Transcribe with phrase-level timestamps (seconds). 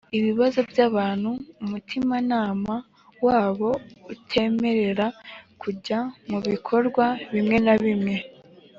[0.17, 1.29] ibibazo by’abantu
[1.63, 2.75] umutimanama
[3.25, 3.69] wabo
[4.13, 5.05] utemerera
[5.61, 8.15] kujya mu bikorwa bimwe na bimwe